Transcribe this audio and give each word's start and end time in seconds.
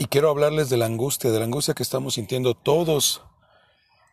Y 0.00 0.06
quiero 0.06 0.30
hablarles 0.30 0.70
de 0.70 0.78
la 0.78 0.86
angustia, 0.86 1.30
de 1.30 1.38
la 1.38 1.44
angustia 1.44 1.74
que 1.74 1.82
estamos 1.82 2.14
sintiendo 2.14 2.54
todos, 2.54 3.20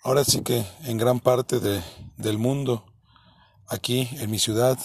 ahora 0.03 0.25
sí 0.25 0.41
que 0.41 0.65
en 0.83 0.97
gran 0.97 1.21
parte 1.21 1.61
de, 1.61 1.81
del 2.17 2.37
mundo, 2.37 2.93
aquí 3.69 4.09
en 4.19 4.29
mi 4.29 4.37
ciudad, 4.37 4.77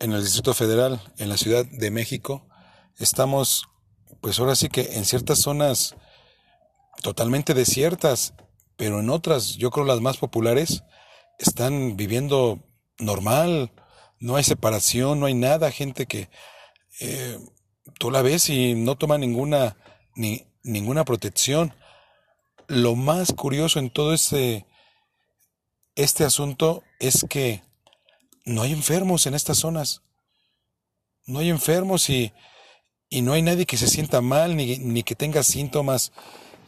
en 0.00 0.12
el 0.14 0.22
Distrito 0.22 0.54
Federal, 0.54 1.02
en 1.18 1.28
la 1.28 1.36
Ciudad 1.36 1.66
de 1.66 1.90
México, 1.90 2.48
estamos, 2.96 3.68
pues 4.22 4.40
ahora 4.40 4.56
sí 4.56 4.70
que 4.70 4.96
en 4.96 5.04
ciertas 5.04 5.40
zonas 5.40 5.94
totalmente 7.02 7.52
desiertas, 7.52 8.32
pero 8.78 9.00
en 9.00 9.10
otras, 9.10 9.56
yo 9.56 9.70
creo 9.70 9.84
las 9.84 10.00
más 10.00 10.16
populares, 10.16 10.84
están 11.38 11.98
viviendo 11.98 12.60
normal, 12.98 13.72
no 14.20 14.36
hay 14.36 14.44
separación, 14.44 15.20
no 15.20 15.26
hay 15.26 15.34
nada, 15.34 15.70
gente 15.70 16.06
que 16.06 16.30
eh, 16.98 17.38
tú 17.98 18.10
la 18.10 18.22
ves 18.22 18.48
y 18.48 18.74
no 18.74 18.96
toma 18.96 19.18
ninguna, 19.18 19.76
ni, 20.14 20.46
ninguna 20.62 21.04
protección. 21.04 21.74
Lo 22.68 22.94
más 22.94 23.32
curioso 23.32 23.78
en 23.78 23.90
todo 23.90 24.12
este, 24.12 24.66
este 25.94 26.24
asunto 26.24 26.82
es 26.98 27.26
que 27.28 27.62
no 28.44 28.62
hay 28.62 28.72
enfermos 28.72 29.26
en 29.26 29.34
estas 29.34 29.58
zonas. 29.58 30.02
No 31.26 31.40
hay 31.40 31.50
enfermos 31.50 32.08
y, 32.10 32.32
y 33.08 33.22
no 33.22 33.32
hay 33.32 33.42
nadie 33.42 33.66
que 33.66 33.76
se 33.76 33.88
sienta 33.88 34.20
mal 34.20 34.56
ni, 34.56 34.78
ni 34.78 35.02
que 35.02 35.14
tenga 35.14 35.42
síntomas 35.42 36.12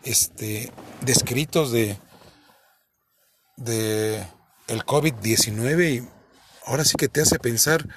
este, 0.04 0.72
descritos 1.02 1.70
de, 1.70 1.98
de 3.56 4.24
el 4.68 4.84
COVID-19 4.84 5.94
y 5.94 6.08
ahora 6.66 6.84
sí 6.84 6.94
que 6.96 7.08
te 7.08 7.20
hace 7.20 7.38
pensar 7.38 7.88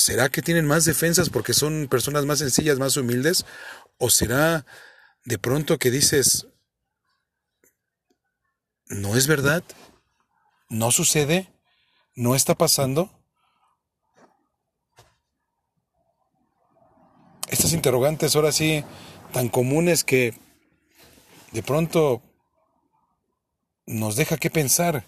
¿Será 0.00 0.28
que 0.28 0.42
tienen 0.42 0.64
más 0.64 0.84
defensas 0.84 1.28
porque 1.28 1.52
son 1.52 1.88
personas 1.90 2.24
más 2.24 2.38
sencillas, 2.38 2.78
más 2.78 2.96
humildes? 2.96 3.44
¿O 3.98 4.10
será 4.10 4.64
de 5.24 5.38
pronto 5.38 5.76
que 5.80 5.90
dices, 5.90 6.46
no 8.86 9.16
es 9.16 9.26
verdad? 9.26 9.64
¿No 10.68 10.92
sucede? 10.92 11.52
¿No 12.14 12.36
está 12.36 12.54
pasando? 12.54 13.10
Estas 17.48 17.72
interrogantes 17.72 18.36
ahora 18.36 18.52
sí 18.52 18.84
tan 19.32 19.48
comunes 19.48 20.04
que 20.04 20.32
de 21.50 21.62
pronto 21.64 22.22
nos 23.84 24.14
deja 24.14 24.36
que 24.36 24.48
pensar. 24.48 25.04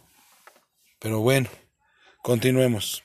Pero 0.99 1.21
bueno, 1.21 1.49
continuemos. 2.23 3.05